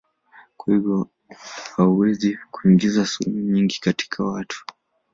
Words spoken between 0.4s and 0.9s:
Kwa